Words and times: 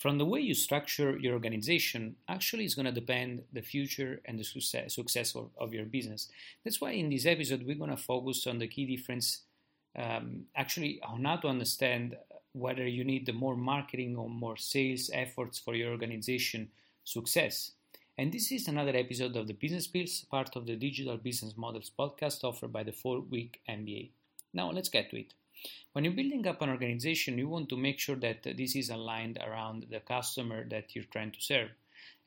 from 0.00 0.16
the 0.16 0.24
way 0.24 0.40
you 0.40 0.54
structure 0.54 1.18
your 1.18 1.34
organization 1.34 2.16
actually 2.26 2.64
is 2.64 2.74
going 2.74 2.86
to 2.86 3.00
depend 3.00 3.42
the 3.52 3.60
future 3.60 4.20
and 4.24 4.38
the 4.38 4.44
success, 4.44 4.94
success 4.94 5.36
of, 5.36 5.50
of, 5.58 5.74
your 5.74 5.84
business. 5.84 6.28
That's 6.64 6.80
why 6.80 6.92
in 6.92 7.10
this 7.10 7.26
episode 7.26 7.66
we're 7.66 7.76
going 7.76 7.90
to 7.90 7.98
focus 7.98 8.46
on 8.46 8.58
the 8.58 8.66
key 8.66 8.86
difference 8.86 9.42
um, 9.94 10.46
actually 10.56 11.00
on 11.06 11.24
how 11.26 11.36
to 11.36 11.48
understand 11.48 12.16
whether 12.52 12.88
you 12.88 13.04
need 13.04 13.26
the 13.26 13.34
more 13.34 13.56
marketing 13.56 14.16
or 14.16 14.30
more 14.30 14.56
sales 14.56 15.10
efforts 15.12 15.58
for 15.58 15.74
your 15.74 15.90
organization 15.90 16.70
success. 17.04 17.72
And 18.16 18.32
this 18.32 18.50
is 18.52 18.68
another 18.68 18.96
episode 18.96 19.36
of 19.36 19.46
the 19.48 19.54
business 19.54 19.86
pills 19.86 20.24
part 20.30 20.56
of 20.56 20.66
the 20.66 20.76
digital 20.76 21.18
business 21.18 21.54
models 21.58 21.90
podcast 21.98 22.42
offered 22.42 22.72
by 22.72 22.82
the 22.82 22.92
4 22.92 23.20
week 23.20 23.60
mba 23.68 24.10
now 24.52 24.70
let's 24.70 24.90
get 24.90 25.08
to 25.10 25.20
it 25.20 25.32
when 25.92 26.04
you're 26.04 26.14
building 26.14 26.46
up 26.46 26.62
an 26.62 26.70
organization, 26.70 27.38
you 27.38 27.48
want 27.48 27.68
to 27.68 27.76
make 27.76 27.98
sure 27.98 28.16
that 28.16 28.42
this 28.42 28.76
is 28.76 28.90
aligned 28.90 29.38
around 29.38 29.86
the 29.90 30.00
customer 30.00 30.64
that 30.68 30.94
you're 30.94 31.10
trying 31.12 31.32
to 31.32 31.40
serve. 31.40 31.70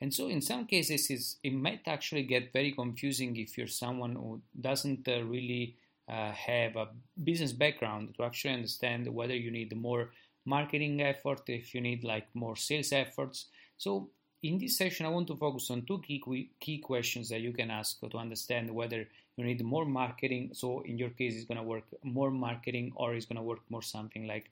And 0.01 0.13
so, 0.13 0.27
in 0.27 0.41
some 0.41 0.65
cases, 0.65 1.38
it 1.43 1.53
might 1.53 1.88
actually 1.88 2.23
get 2.23 2.51
very 2.51 2.71
confusing 2.71 3.38
if 3.38 3.57
you're 3.57 3.67
someone 3.67 4.15
who 4.15 4.41
doesn't 4.59 5.07
uh, 5.07 5.23
really 5.23 5.77
uh, 6.09 6.31
have 6.31 6.75
a 6.75 6.89
business 7.23 7.53
background 7.53 8.13
to 8.17 8.23
actually 8.23 8.53
understand 8.53 9.07
whether 9.07 9.35
you 9.35 9.49
need 9.49 9.73
more 9.75 10.11
marketing 10.45 11.02
effort, 11.02 11.43
if 11.47 11.73
you 11.73 11.79
need 11.79 12.03
like 12.03 12.27
more 12.33 12.57
sales 12.57 12.91
efforts. 12.91 13.45
So, 13.77 14.09
in 14.41 14.57
this 14.57 14.77
session, 14.77 15.05
I 15.05 15.09
want 15.09 15.27
to 15.27 15.38
focus 15.38 15.71
on 15.71 15.83
two 15.83 16.02
key, 16.05 16.49
key 16.59 16.79
questions 16.79 17.29
that 17.29 17.39
you 17.39 17.53
can 17.53 17.71
ask 17.71 18.02
to 18.02 18.17
understand 18.17 18.69
whether 18.69 19.07
you 19.37 19.43
need 19.43 19.63
more 19.63 19.85
marketing. 19.85 20.51
So, 20.53 20.81
in 20.81 20.97
your 20.97 21.09
case, 21.09 21.35
it's 21.35 21.45
going 21.45 21.57
to 21.57 21.63
work 21.63 21.83
more 22.03 22.31
marketing 22.31 22.93
or 22.95 23.13
it's 23.13 23.25
going 23.25 23.37
to 23.37 23.43
work 23.43 23.61
more 23.69 23.81
something 23.81 24.27
like 24.27 24.49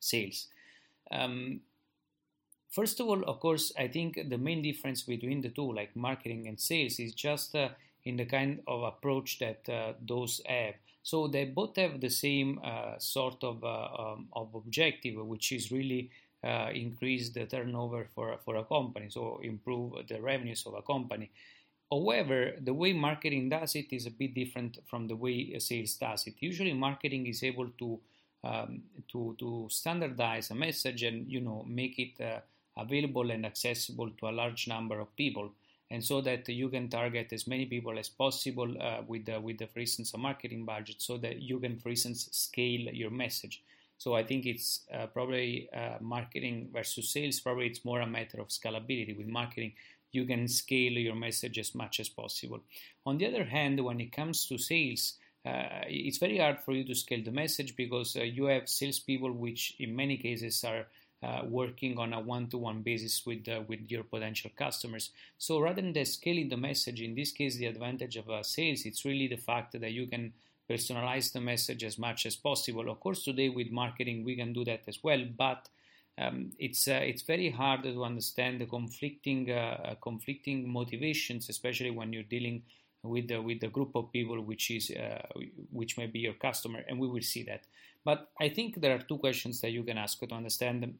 sales. 0.00 0.46
Um, 1.10 1.60
first 2.70 3.00
of 3.00 3.08
all, 3.08 3.22
of 3.24 3.40
course, 3.40 3.72
I 3.78 3.88
think 3.88 4.28
the 4.28 4.38
main 4.38 4.62
difference 4.62 5.02
between 5.02 5.40
the 5.40 5.50
two, 5.50 5.72
like 5.72 5.94
marketing 5.96 6.48
and 6.48 6.58
sales, 6.58 6.98
is 6.98 7.14
just 7.14 7.54
uh, 7.54 7.68
in 8.04 8.16
the 8.16 8.24
kind 8.24 8.60
of 8.66 8.82
approach 8.82 9.38
that 9.38 9.68
uh, 9.68 9.92
those 10.06 10.40
have. 10.46 10.74
So 11.02 11.26
they 11.26 11.44
both 11.44 11.76
have 11.76 12.00
the 12.00 12.10
same 12.10 12.60
uh, 12.62 12.98
sort 12.98 13.42
of, 13.42 13.64
uh, 13.64 13.88
um, 13.98 14.28
of 14.32 14.54
objective, 14.54 15.16
which 15.26 15.52
is 15.52 15.72
really 15.72 16.10
uh, 16.44 16.70
increase 16.74 17.30
the 17.30 17.46
turnover 17.46 18.06
for, 18.14 18.38
for 18.44 18.56
a 18.56 18.64
company, 18.64 19.08
so 19.10 19.40
improve 19.42 20.06
the 20.06 20.20
revenues 20.20 20.64
of 20.66 20.74
a 20.74 20.82
company. 20.82 21.30
However, 21.90 22.54
the 22.60 22.74
way 22.74 22.92
marketing 22.92 23.48
does 23.48 23.74
it 23.74 23.92
is 23.92 24.06
a 24.06 24.10
bit 24.10 24.34
different 24.34 24.78
from 24.86 25.08
the 25.08 25.16
way 25.16 25.58
sales 25.58 25.94
does 25.94 26.26
it. 26.26 26.34
Usually, 26.40 26.72
marketing 26.72 27.26
is 27.26 27.42
able 27.42 27.68
to 27.78 27.98
um, 28.44 28.82
to 29.12 29.34
to 29.38 29.66
standardize 29.70 30.50
a 30.50 30.54
message 30.54 31.02
and 31.02 31.26
you 31.30 31.40
know 31.40 31.64
make 31.66 31.98
it 31.98 32.20
uh, 32.22 32.40
available 32.76 33.30
and 33.30 33.44
accessible 33.44 34.10
to 34.10 34.28
a 34.28 34.30
large 34.30 34.68
number 34.68 35.00
of 35.00 35.14
people, 35.16 35.50
and 35.90 36.04
so 36.04 36.20
that 36.20 36.48
you 36.48 36.68
can 36.68 36.88
target 36.88 37.32
as 37.32 37.46
many 37.46 37.66
people 37.66 37.98
as 37.98 38.08
possible 38.08 38.70
uh, 38.80 39.02
with 39.06 39.24
the, 39.26 39.40
with 39.40 39.58
the, 39.58 39.66
for 39.66 39.80
instance, 39.80 40.14
a 40.14 40.18
marketing 40.18 40.64
budget, 40.64 40.96
so 40.98 41.16
that 41.16 41.42
you 41.42 41.58
can, 41.58 41.78
for 41.78 41.88
instance, 41.88 42.28
scale 42.30 42.82
your 42.92 43.10
message. 43.10 43.62
So 43.96 44.14
I 44.14 44.22
think 44.22 44.46
it's 44.46 44.82
uh, 44.94 45.06
probably 45.06 45.68
uh, 45.74 45.96
marketing 46.00 46.68
versus 46.72 47.08
sales. 47.10 47.40
Probably 47.40 47.66
it's 47.66 47.84
more 47.84 48.00
a 48.00 48.06
matter 48.06 48.40
of 48.40 48.48
scalability. 48.48 49.16
With 49.16 49.26
marketing, 49.26 49.72
you 50.12 50.24
can 50.24 50.48
scale 50.48 50.92
your 50.92 51.14
message 51.14 51.58
as 51.58 51.74
much 51.74 52.00
as 52.00 52.08
possible. 52.08 52.60
On 53.06 53.18
the 53.18 53.26
other 53.26 53.44
hand, 53.44 53.82
when 53.84 54.00
it 54.00 54.12
comes 54.12 54.46
to 54.46 54.58
sales, 54.58 55.14
uh, 55.46 55.84
it's 55.86 56.18
very 56.18 56.38
hard 56.38 56.58
for 56.60 56.72
you 56.72 56.84
to 56.84 56.94
scale 56.94 57.22
the 57.24 57.30
message 57.30 57.76
because 57.76 58.16
uh, 58.16 58.22
you 58.22 58.46
have 58.46 58.68
salespeople 58.68 59.32
which, 59.32 59.74
in 59.78 59.94
many 59.94 60.16
cases, 60.16 60.64
are 60.64 60.86
uh, 61.22 61.42
working 61.44 61.98
on 61.98 62.12
a 62.12 62.20
one-to-one 62.20 62.82
basis 62.82 63.24
with 63.26 63.48
uh, 63.48 63.60
with 63.66 63.90
your 63.90 64.04
potential 64.04 64.50
customers. 64.56 65.10
So 65.36 65.60
rather 65.60 65.82
than 65.82 66.04
scaling 66.04 66.48
the 66.48 66.56
message, 66.56 67.00
in 67.00 67.14
this 67.14 67.32
case, 67.32 67.56
the 67.56 67.66
advantage 67.66 68.16
of 68.16 68.26
sales, 68.46 68.84
it's 68.84 69.04
really 69.04 69.26
the 69.26 69.36
fact 69.36 69.80
that 69.80 69.92
you 69.92 70.06
can 70.06 70.32
personalize 70.68 71.32
the 71.32 71.40
message 71.40 71.82
as 71.82 71.98
much 71.98 72.26
as 72.26 72.36
possible. 72.36 72.90
Of 72.90 73.00
course, 73.00 73.24
today 73.24 73.48
with 73.48 73.70
marketing 73.70 74.24
we 74.24 74.36
can 74.36 74.52
do 74.52 74.64
that 74.66 74.82
as 74.86 75.02
well, 75.02 75.24
but 75.36 75.68
um, 76.18 76.52
it's 76.58 76.88
uh, 76.88 77.00
it's 77.02 77.22
very 77.22 77.50
hard 77.50 77.82
to 77.84 78.04
understand 78.04 78.60
the 78.60 78.66
conflicting 78.66 79.50
uh, 79.50 79.54
uh 79.54 79.94
conflicting 80.02 80.68
motivations, 80.68 81.48
especially 81.48 81.90
when 81.90 82.12
you're 82.12 82.22
dealing 82.22 82.62
with 83.02 83.28
the, 83.28 83.40
with 83.40 83.60
the 83.60 83.68
group 83.68 83.94
of 83.94 84.10
people 84.12 84.40
which 84.40 84.70
is 84.70 84.90
uh, 84.90 85.22
which 85.70 85.96
may 85.96 86.06
be 86.06 86.20
your 86.20 86.34
customer, 86.34 86.84
and 86.88 86.98
we 86.98 87.06
will 87.06 87.22
see 87.22 87.44
that. 87.44 87.62
But 88.04 88.30
I 88.40 88.48
think 88.48 88.80
there 88.80 88.94
are 88.94 89.00
two 89.00 89.18
questions 89.18 89.60
that 89.60 89.70
you 89.70 89.82
can 89.84 89.98
ask 89.98 90.18
to 90.20 90.34
understand 90.34 90.94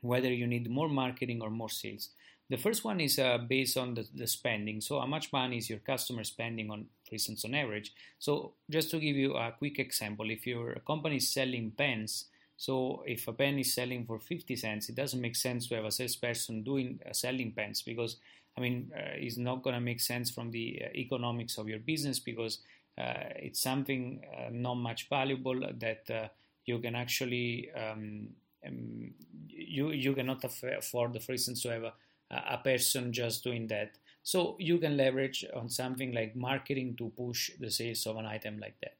whether 0.00 0.32
you 0.32 0.46
need 0.46 0.70
more 0.70 0.88
marketing 0.88 1.42
or 1.42 1.50
more 1.50 1.68
sales. 1.68 2.10
The 2.50 2.56
first 2.56 2.82
one 2.82 3.00
is 3.00 3.18
uh, 3.18 3.38
based 3.38 3.76
on 3.76 3.94
the, 3.94 4.06
the, 4.14 4.26
spending. 4.26 4.80
So, 4.80 5.00
how 5.00 5.06
much 5.06 5.32
money 5.32 5.58
is 5.58 5.68
your 5.68 5.80
customer 5.80 6.24
spending 6.24 6.70
on, 6.70 6.86
for 7.06 7.14
instance, 7.14 7.44
on 7.44 7.54
average? 7.54 7.92
So, 8.18 8.52
just 8.70 8.90
to 8.92 8.98
give 8.98 9.16
you 9.16 9.34
a 9.34 9.52
quick 9.52 9.78
example, 9.78 10.30
if 10.30 10.46
your 10.46 10.76
company 10.86 11.16
is 11.16 11.28
selling 11.28 11.72
pens, 11.76 12.24
so 12.58 13.04
if 13.06 13.28
a 13.28 13.32
pen 13.32 13.58
is 13.60 13.72
selling 13.72 14.04
for 14.04 14.18
50 14.18 14.56
cents, 14.56 14.88
it 14.88 14.96
doesn't 14.96 15.20
make 15.20 15.36
sense 15.36 15.68
to 15.68 15.76
have 15.76 15.84
a 15.84 15.92
salesperson 15.92 16.64
doing 16.64 16.98
uh, 17.08 17.12
selling 17.12 17.52
pens 17.52 17.82
because, 17.82 18.16
I 18.56 18.60
mean, 18.60 18.90
uh, 18.94 19.14
it's 19.14 19.36
not 19.38 19.62
going 19.62 19.74
to 19.74 19.80
make 19.80 20.00
sense 20.00 20.28
from 20.30 20.50
the 20.50 20.82
uh, 20.84 20.88
economics 20.96 21.56
of 21.56 21.68
your 21.68 21.78
business 21.78 22.18
because 22.18 22.58
uh, 22.98 23.30
it's 23.36 23.60
something 23.62 24.24
uh, 24.36 24.48
not 24.50 24.74
much 24.74 25.08
valuable 25.08 25.60
that 25.78 26.30
you 26.66 26.80
can 26.80 26.96
actually 26.96 27.70
um, 27.74 28.28
um, 28.66 29.12
you 29.48 29.92
you 29.92 30.12
cannot 30.14 30.44
afford, 30.44 31.22
for 31.22 31.32
instance, 31.32 31.62
to 31.62 31.70
have 31.70 31.84
a 31.84 31.92
a 32.30 32.58
person 32.62 33.12
just 33.12 33.42
doing 33.42 33.66
that. 33.68 33.92
So 34.22 34.56
you 34.58 34.78
can 34.78 34.96
leverage 34.98 35.46
on 35.56 35.70
something 35.70 36.12
like 36.12 36.36
marketing 36.36 36.96
to 36.96 37.10
push 37.16 37.50
the 37.58 37.70
sales 37.70 38.06
of 38.06 38.16
an 38.16 38.26
item 38.26 38.58
like 38.58 38.76
that. 38.82 38.97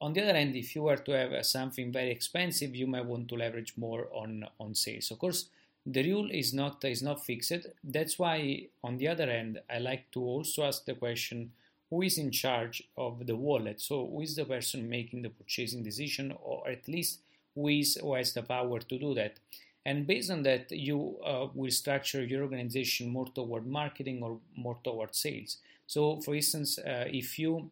On 0.00 0.12
the 0.12 0.22
other 0.22 0.34
hand, 0.34 0.54
if 0.56 0.74
you 0.74 0.82
were 0.82 0.96
to 0.96 1.12
have 1.12 1.46
something 1.46 1.90
very 1.92 2.10
expensive, 2.10 2.74
you 2.74 2.86
might 2.86 3.06
want 3.06 3.28
to 3.28 3.34
leverage 3.34 3.74
more 3.76 4.08
on, 4.12 4.46
on 4.60 4.74
sales. 4.74 5.10
Of 5.10 5.18
course, 5.18 5.46
the 5.86 6.02
rule 6.12 6.30
is 6.30 6.52
not 6.52 6.84
is 6.84 7.02
not 7.02 7.24
fixed. 7.24 7.66
That's 7.82 8.18
why, 8.18 8.66
on 8.82 8.98
the 8.98 9.08
other 9.08 9.30
hand, 9.30 9.60
I 9.70 9.78
like 9.78 10.10
to 10.12 10.20
also 10.20 10.64
ask 10.64 10.84
the 10.84 10.94
question: 10.94 11.52
Who 11.90 12.02
is 12.02 12.18
in 12.18 12.30
charge 12.30 12.82
of 12.96 13.26
the 13.26 13.36
wallet? 13.36 13.80
So, 13.80 14.06
who 14.06 14.20
is 14.22 14.34
the 14.36 14.44
person 14.44 14.88
making 14.88 15.22
the 15.22 15.30
purchasing 15.30 15.82
decision, 15.82 16.34
or 16.42 16.68
at 16.68 16.88
least 16.88 17.20
who 17.54 17.68
is 17.68 17.96
who 17.96 18.14
has 18.14 18.32
the 18.32 18.42
power 18.42 18.80
to 18.80 18.98
do 18.98 19.14
that? 19.14 19.38
And 19.86 20.04
based 20.04 20.32
on 20.32 20.42
that, 20.42 20.72
you 20.72 21.16
uh, 21.24 21.46
will 21.54 21.70
structure 21.70 22.24
your 22.24 22.42
organization 22.42 23.08
more 23.08 23.28
toward 23.28 23.66
marketing 23.68 24.20
or 24.22 24.40
more 24.56 24.76
toward 24.82 25.14
sales. 25.14 25.58
So, 25.86 26.20
for 26.20 26.34
instance, 26.34 26.78
uh, 26.78 27.04
if 27.06 27.38
you 27.38 27.70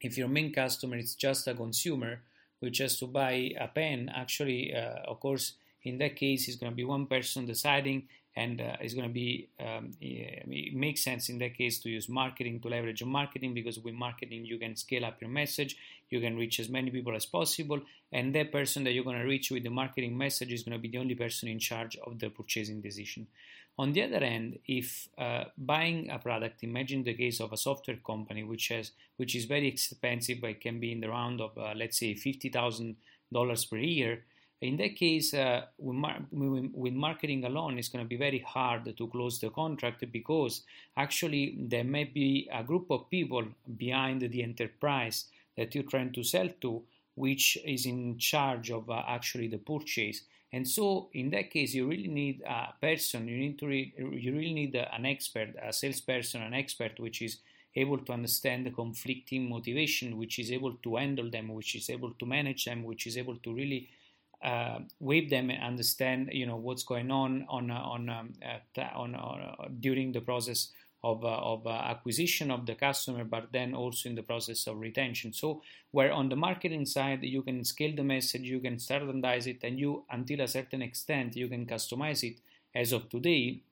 if 0.00 0.16
your 0.16 0.28
main 0.28 0.52
customer 0.52 0.96
is 0.96 1.14
just 1.14 1.46
a 1.46 1.54
consumer 1.54 2.20
which 2.60 2.78
has 2.78 2.98
to 2.98 3.06
buy 3.06 3.52
a 3.58 3.68
pen, 3.68 4.10
actually, 4.14 4.74
uh, 4.74 5.00
of 5.08 5.20
course, 5.20 5.54
in 5.82 5.98
that 5.98 6.16
case, 6.16 6.46
it's 6.46 6.56
going 6.56 6.72
to 6.72 6.76
be 6.76 6.84
one 6.84 7.06
person 7.06 7.46
deciding 7.46 8.06
and 8.36 8.60
uh, 8.60 8.76
it's 8.80 8.94
going 8.94 9.08
to 9.08 9.12
be 9.12 9.48
um, 9.58 9.90
it 10.00 10.74
makes 10.74 11.02
sense 11.02 11.28
in 11.28 11.38
that 11.38 11.56
case 11.56 11.80
to 11.80 11.90
use 11.90 12.08
marketing 12.08 12.60
to 12.60 12.68
leverage 12.68 13.02
on 13.02 13.08
marketing 13.08 13.54
because 13.54 13.78
with 13.80 13.94
marketing 13.94 14.44
you 14.44 14.58
can 14.58 14.76
scale 14.76 15.04
up 15.04 15.20
your 15.20 15.30
message 15.30 15.76
you 16.10 16.20
can 16.20 16.36
reach 16.36 16.60
as 16.60 16.68
many 16.68 16.90
people 16.90 17.14
as 17.14 17.26
possible 17.26 17.80
and 18.12 18.34
that 18.34 18.52
person 18.52 18.84
that 18.84 18.92
you're 18.92 19.04
going 19.04 19.18
to 19.18 19.26
reach 19.26 19.50
with 19.50 19.64
the 19.64 19.70
marketing 19.70 20.16
message 20.16 20.52
is 20.52 20.62
going 20.62 20.76
to 20.76 20.78
be 20.78 20.88
the 20.88 20.98
only 20.98 21.14
person 21.14 21.48
in 21.48 21.58
charge 21.58 21.96
of 22.06 22.18
the 22.20 22.30
purchasing 22.30 22.80
decision 22.80 23.26
on 23.82 23.92
the 23.92 24.02
other 24.06 24.24
hand 24.30 24.58
if 24.66 25.08
uh, 25.18 25.44
buying 25.72 25.98
a 26.10 26.18
product 26.18 26.62
imagine 26.62 27.02
the 27.04 27.14
case 27.22 27.38
of 27.40 27.52
a 27.52 27.56
software 27.66 28.00
company 28.12 28.42
which 28.52 28.68
has 28.68 28.92
which 29.16 29.34
is 29.34 29.44
very 29.54 29.68
expensive 29.74 30.38
but 30.40 30.60
can 30.60 30.78
be 30.84 30.92
in 30.92 31.00
the 31.00 31.08
round 31.08 31.40
of 31.40 31.56
uh, 31.56 31.72
let's 31.74 31.98
say 31.98 32.14
$50000 32.14 33.70
per 33.70 33.78
year 33.78 34.24
in 34.60 34.76
that 34.76 34.96
case, 34.96 35.32
uh, 35.32 35.62
with, 35.78 35.96
mar- 35.96 36.22
with, 36.32 36.92
marketing 36.92 37.44
alone, 37.44 37.78
it's 37.78 37.88
going 37.88 38.04
to 38.04 38.08
be 38.08 38.18
very 38.18 38.40
hard 38.40 38.94
to 38.94 39.06
close 39.08 39.38
the 39.40 39.48
contract 39.48 40.04
because 40.12 40.64
actually 40.98 41.56
there 41.58 41.84
may 41.84 42.04
be 42.04 42.48
a 42.52 42.62
group 42.62 42.90
of 42.90 43.08
people 43.08 43.44
behind 43.78 44.20
the 44.20 44.42
enterprise 44.42 45.26
that 45.56 45.74
you're 45.74 45.84
trying 45.84 46.12
to 46.12 46.22
sell 46.22 46.48
to, 46.60 46.82
which 47.14 47.56
is 47.64 47.86
in 47.86 48.18
charge 48.18 48.70
of 48.70 48.90
uh, 48.90 49.02
actually 49.08 49.48
the 49.48 49.58
purchase. 49.58 50.24
And 50.52 50.66
so, 50.66 51.10
in 51.12 51.30
that 51.30 51.50
case, 51.50 51.74
you 51.74 51.88
really 51.88 52.08
need 52.08 52.42
a 52.42 52.74
person. 52.80 53.28
You 53.28 53.38
need 53.38 53.58
to 53.60 53.66
re- 53.66 53.94
you 53.96 54.32
really 54.32 54.52
need 54.52 54.74
an 54.74 55.06
expert, 55.06 55.54
a 55.62 55.72
salesperson, 55.72 56.42
an 56.42 56.54
expert, 56.54 56.98
which 56.98 57.22
is 57.22 57.38
able 57.76 57.98
to 57.98 58.12
understand 58.12 58.66
the 58.66 58.70
conflicting 58.70 59.48
motivation, 59.48 60.16
which 60.16 60.40
is 60.40 60.50
able 60.50 60.74
to 60.82 60.96
handle 60.96 61.30
them, 61.30 61.48
which 61.48 61.76
is 61.76 61.88
able 61.88 62.10
to 62.14 62.26
manage 62.26 62.64
them, 62.64 62.82
which 62.82 63.06
is 63.06 63.16
able 63.16 63.36
to 63.36 63.54
really 63.54 63.88
uh, 64.42 64.80
with 64.98 65.28
them 65.30 65.50
and 65.50 65.62
understand 65.62 66.30
you 66.32 66.46
know 66.46 66.56
what's 66.56 66.82
going 66.82 67.10
on 67.10 67.44
on 67.48 67.70
uh, 67.70 67.74
on 67.74 68.08
um, 68.08 68.32
at, 68.42 68.64
on, 68.94 69.14
on 69.14 69.40
uh, 69.40 69.68
during 69.80 70.12
the 70.12 70.20
process 70.20 70.72
of, 71.02 71.24
uh, 71.24 71.28
of 71.28 71.66
uh, 71.66 71.70
acquisition 71.70 72.50
of 72.50 72.66
the 72.66 72.74
customer, 72.74 73.24
but 73.24 73.52
then 73.52 73.74
also 73.74 74.08
in 74.08 74.14
the 74.14 74.22
process 74.22 74.66
of 74.66 74.78
retention. 74.78 75.32
So, 75.32 75.62
where 75.90 76.12
on 76.12 76.28
the 76.28 76.36
marketing 76.36 76.84
side, 76.86 77.22
you 77.22 77.42
can 77.42 77.64
scale 77.64 77.96
the 77.96 78.04
message, 78.04 78.42
you 78.42 78.60
can 78.60 78.78
standardize 78.78 79.46
it, 79.46 79.60
and 79.62 79.78
you, 79.78 80.04
until 80.10 80.42
a 80.42 80.48
certain 80.48 80.82
extent, 80.82 81.36
you 81.36 81.48
can 81.48 81.66
customize 81.66 82.22
it. 82.22 82.40
As 82.74 82.92
of 82.92 83.08
today, 83.08 83.62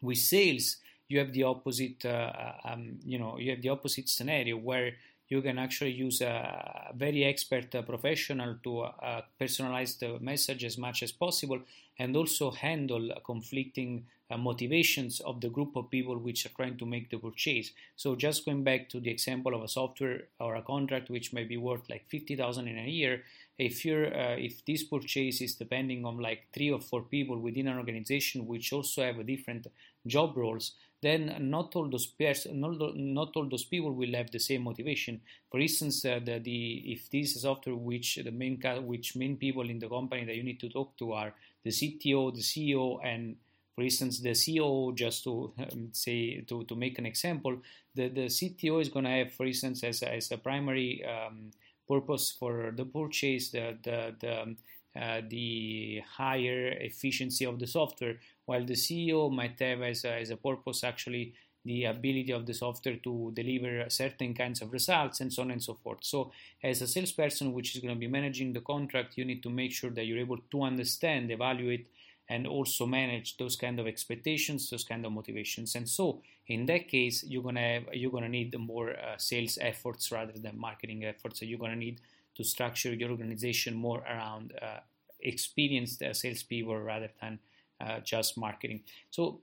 with 0.00 0.18
sales, 0.18 0.76
you 1.08 1.18
have 1.18 1.32
the 1.32 1.44
opposite. 1.44 2.04
Uh, 2.04 2.52
um, 2.64 2.98
you 3.04 3.18
know, 3.18 3.38
you 3.38 3.50
have 3.50 3.62
the 3.62 3.70
opposite 3.70 4.08
scenario 4.08 4.56
where 4.56 4.92
you 5.28 5.42
can 5.42 5.58
actually 5.58 5.92
use 5.92 6.20
a 6.20 6.92
very 6.94 7.24
expert 7.24 7.74
uh, 7.74 7.82
professional 7.82 8.56
to 8.62 8.80
uh, 8.80 9.22
personalize 9.40 9.98
the 9.98 10.18
message 10.20 10.64
as 10.64 10.78
much 10.78 11.02
as 11.02 11.12
possible 11.12 11.60
and 11.98 12.16
also 12.16 12.50
handle 12.50 13.10
conflicting 13.24 14.04
uh, 14.30 14.36
motivations 14.36 15.20
of 15.20 15.40
the 15.40 15.48
group 15.48 15.76
of 15.76 15.90
people 15.90 16.16
which 16.18 16.46
are 16.46 16.50
trying 16.50 16.76
to 16.76 16.84
make 16.86 17.10
the 17.10 17.18
purchase. 17.18 17.70
So 17.96 18.16
just 18.16 18.44
going 18.44 18.64
back 18.64 18.88
to 18.90 19.00
the 19.00 19.10
example 19.10 19.54
of 19.54 19.62
a 19.62 19.68
software 19.68 20.24
or 20.40 20.56
a 20.56 20.62
contract 20.62 21.10
which 21.10 21.32
may 21.32 21.44
be 21.44 21.56
worth 21.56 21.88
like 21.88 22.06
50,000 22.08 22.68
in 22.68 22.78
a 22.78 22.88
year, 22.88 23.22
if 23.58 23.84
you're 23.84 24.06
uh, 24.06 24.36
if 24.36 24.64
this 24.64 24.82
purchase 24.82 25.40
is 25.40 25.54
depending 25.54 26.04
on 26.04 26.18
like 26.18 26.46
three 26.52 26.70
or 26.70 26.80
four 26.80 27.02
people 27.02 27.38
within 27.38 27.68
an 27.68 27.78
organization 27.78 28.46
which 28.46 28.72
also 28.72 29.02
have 29.02 29.24
different 29.26 29.66
job 30.06 30.36
roles 30.36 30.72
then 31.06 31.36
not 31.50 31.76
all 31.76 31.88
those 31.88 32.12
not, 32.52 32.96
not 32.96 33.30
all 33.36 33.48
those 33.48 33.64
people 33.64 33.92
will 33.92 34.14
have 34.14 34.30
the 34.30 34.40
same 34.40 34.62
motivation. 34.62 35.20
For 35.50 35.60
instance, 35.60 36.04
uh, 36.04 36.20
the, 36.24 36.40
the 36.40 36.92
if 36.92 37.10
this 37.10 37.36
is 37.36 37.42
software 37.42 37.76
which 37.76 38.16
the 38.16 38.30
main 38.30 38.60
which 38.84 39.14
main 39.14 39.36
people 39.36 39.70
in 39.70 39.78
the 39.78 39.88
company 39.88 40.24
that 40.24 40.36
you 40.36 40.42
need 40.42 40.60
to 40.60 40.68
talk 40.68 40.96
to 40.98 41.12
are 41.12 41.32
the 41.64 41.70
CTO, 41.70 42.34
the 42.34 42.40
CEO, 42.40 42.98
and 43.04 43.36
for 43.74 43.82
instance, 43.82 44.20
the 44.20 44.30
CEO, 44.30 44.94
just 44.94 45.22
to 45.24 45.52
um, 45.58 45.90
say 45.92 46.40
to, 46.48 46.64
to 46.64 46.74
make 46.74 46.98
an 46.98 47.06
example, 47.06 47.58
the, 47.94 48.08
the 48.08 48.26
CTO 48.26 48.80
is 48.80 48.88
going 48.88 49.04
to 49.04 49.10
have, 49.10 49.32
for 49.32 49.46
instance, 49.46 49.84
as 49.84 50.02
a, 50.02 50.14
as 50.14 50.32
a 50.32 50.38
primary 50.38 51.04
um, 51.04 51.50
purpose 51.88 52.34
for 52.38 52.72
the 52.76 52.84
purchase 52.84 53.50
the 53.50 53.78
the 53.82 54.14
the, 54.20 54.42
um, 54.42 54.56
uh, 54.96 55.20
the 55.28 56.02
higher 56.16 56.68
efficiency 56.68 57.44
of 57.44 57.58
the 57.58 57.66
software, 57.66 58.16
while 58.44 58.64
the 58.64 58.74
CEO 58.74 59.30
might 59.30 59.58
have 59.60 59.82
as 59.82 60.04
a, 60.04 60.20
as 60.20 60.30
a 60.30 60.36
purpose 60.36 60.84
actually 60.84 61.34
the 61.64 61.84
ability 61.84 62.32
of 62.32 62.46
the 62.46 62.54
software 62.54 62.96
to 62.96 63.32
deliver 63.34 63.90
certain 63.90 64.32
kinds 64.32 64.62
of 64.62 64.72
results 64.72 65.20
and 65.20 65.32
so 65.32 65.42
on 65.42 65.50
and 65.50 65.62
so 65.62 65.74
forth. 65.74 65.98
So, 66.02 66.30
as 66.62 66.80
a 66.80 66.86
salesperson 66.86 67.52
which 67.52 67.74
is 67.74 67.82
going 67.82 67.94
to 67.94 67.98
be 67.98 68.06
managing 68.06 68.52
the 68.52 68.60
contract, 68.60 69.18
you 69.18 69.24
need 69.24 69.42
to 69.42 69.50
make 69.50 69.72
sure 69.72 69.90
that 69.90 70.06
you're 70.06 70.18
able 70.18 70.38
to 70.38 70.62
understand, 70.62 71.30
evaluate, 71.32 71.88
and 72.28 72.46
also 72.46 72.86
manage 72.86 73.36
those 73.36 73.56
kind 73.56 73.78
of 73.80 73.86
expectations, 73.86 74.70
those 74.70 74.84
kind 74.84 75.04
of 75.04 75.12
motivations. 75.12 75.74
And 75.74 75.88
so, 75.88 76.22
in 76.46 76.66
that 76.66 76.88
case, 76.88 77.24
you're 77.26 77.42
gonna 77.42 77.60
have, 77.60 77.84
you're 77.92 78.12
gonna 78.12 78.28
need 78.28 78.56
more 78.58 78.90
uh, 78.90 79.16
sales 79.18 79.58
efforts 79.60 80.12
rather 80.12 80.38
than 80.38 80.58
marketing 80.58 81.04
efforts. 81.04 81.40
So 81.40 81.46
you're 81.46 81.58
gonna 81.58 81.76
need 81.76 82.00
to 82.36 82.44
structure 82.44 82.92
your 82.92 83.10
organization 83.10 83.74
more 83.74 84.00
around 84.00 84.52
uh, 84.60 84.80
experienced 85.20 86.02
uh, 86.02 86.12
salespeople 86.12 86.78
rather 86.78 87.10
than 87.20 87.38
uh, 87.80 88.00
just 88.00 88.38
marketing. 88.38 88.80
So 89.10 89.40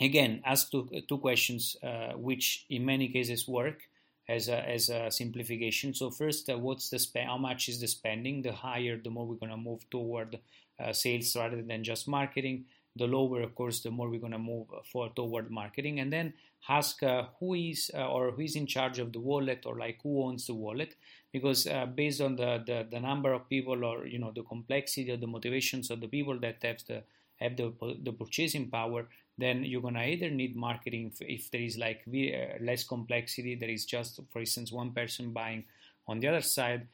again, 0.00 0.42
ask 0.44 0.70
two, 0.70 0.88
two 1.08 1.18
questions, 1.18 1.76
uh, 1.82 2.12
which 2.16 2.66
in 2.68 2.84
many 2.84 3.08
cases 3.08 3.48
work 3.48 3.82
as 4.28 4.48
a, 4.48 4.68
as 4.68 4.90
a 4.90 5.10
simplification. 5.10 5.94
So 5.94 6.10
first, 6.10 6.48
uh, 6.48 6.58
what's 6.58 6.90
the 6.90 6.98
spend? 6.98 7.28
How 7.28 7.38
much 7.38 7.68
is 7.68 7.80
the 7.80 7.88
spending? 7.88 8.42
The 8.42 8.52
higher, 8.52 8.96
the 8.96 9.10
more 9.10 9.26
we're 9.26 9.36
going 9.36 9.50
to 9.50 9.56
move 9.56 9.88
toward 9.90 10.38
uh, 10.82 10.92
sales 10.92 11.34
rather 11.36 11.62
than 11.62 11.84
just 11.84 12.08
marketing. 12.08 12.64
The 12.96 13.06
lower, 13.06 13.40
of 13.40 13.54
course, 13.54 13.80
the 13.80 13.90
more 13.90 14.10
we're 14.10 14.20
going 14.20 14.32
to 14.32 14.38
move 14.38 14.66
for 14.92 15.08
toward 15.16 15.50
marketing. 15.50 16.00
And 16.00 16.12
then 16.12 16.34
ask 16.68 17.00
who 17.40 17.54
is 17.54 17.90
or 17.94 18.32
who 18.32 18.42
is 18.42 18.54
in 18.54 18.66
charge 18.66 18.98
of 18.98 19.12
the 19.12 19.18
wallet 19.18 19.64
or 19.64 19.78
like 19.78 19.98
who 20.02 20.24
owns 20.24 20.46
the 20.46 20.54
wallet 20.54 20.94
because 21.32 21.66
uh, 21.66 21.86
based 21.86 22.20
on 22.20 22.36
the, 22.36 22.62
the, 22.66 22.86
the 22.90 23.00
number 23.00 23.32
of 23.32 23.48
people 23.48 23.84
or 23.84 24.06
you 24.06 24.18
know 24.18 24.32
the 24.34 24.42
complexity 24.42 25.10
of 25.10 25.20
the 25.20 25.26
motivations 25.26 25.90
of 25.90 26.00
the 26.00 26.08
people 26.08 26.38
that 26.40 26.56
have 26.62 26.78
the 26.86 27.02
have 27.42 27.56
the, 27.56 27.72
the 28.02 28.12
purchasing 28.12 28.70
power, 28.70 29.08
then 29.38 29.64
you're 29.64 29.82
gonna 29.82 30.02
either 30.02 30.30
need 30.30 30.56
marketing 30.56 31.12
if, 31.12 31.20
if 31.28 31.50
there 31.50 31.60
is 31.60 31.76
like 31.76 32.02
uh, 32.06 32.62
less 32.62 32.84
complexity, 32.84 33.54
there 33.54 33.70
is 33.70 33.84
just, 33.84 34.20
for 34.30 34.40
instance, 34.40 34.72
one 34.72 34.92
person 34.92 35.32
buying. 35.32 35.64
On 36.08 36.20
the 36.20 36.28
other 36.28 36.40
side, 36.40 36.86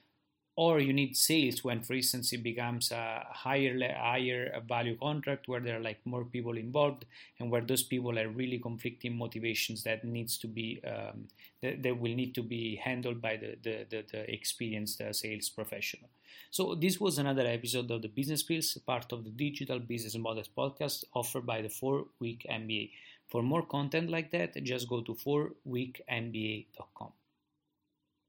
or 0.58 0.80
you 0.80 0.92
need 0.92 1.16
sales 1.16 1.62
when, 1.62 1.80
for 1.82 1.94
instance, 1.94 2.32
it 2.32 2.42
becomes 2.42 2.90
a 2.90 3.24
higher 3.30 3.78
higher 3.96 4.60
value 4.68 4.96
contract 4.96 5.46
where 5.46 5.60
there 5.60 5.76
are 5.76 5.84
like 5.88 6.00
more 6.04 6.24
people 6.24 6.56
involved 6.56 7.04
and 7.38 7.48
where 7.48 7.60
those 7.60 7.84
people 7.84 8.18
are 8.18 8.28
really 8.28 8.58
conflicting 8.58 9.16
motivations 9.16 9.84
that 9.84 10.02
needs 10.02 10.36
to 10.36 10.48
be 10.48 10.80
um, 10.84 11.28
that, 11.62 11.80
that, 11.84 11.96
will 12.00 12.12
need 12.12 12.34
to 12.34 12.42
be 12.42 12.74
handled 12.74 13.22
by 13.22 13.36
the 13.36 13.50
the, 13.62 13.86
the, 13.88 14.04
the 14.10 14.34
experienced 14.38 15.00
uh, 15.00 15.12
sales 15.12 15.48
professional. 15.48 16.10
So 16.50 16.74
this 16.74 16.98
was 16.98 17.18
another 17.18 17.46
episode 17.46 17.88
of 17.92 18.02
the 18.02 18.08
Business 18.08 18.42
Pills, 18.42 18.76
part 18.84 19.12
of 19.12 19.22
the 19.22 19.30
Digital 19.30 19.78
Business 19.78 20.16
Models 20.16 20.50
podcast 20.58 21.04
offered 21.14 21.46
by 21.46 21.62
the 21.62 21.68
4 21.68 22.04
Week 22.18 22.44
MBA. 22.50 22.90
For 23.28 23.44
more 23.44 23.62
content 23.62 24.10
like 24.10 24.32
that, 24.32 24.60
just 24.64 24.88
go 24.88 25.02
to 25.02 25.14
4weekmba.com. 25.14 27.12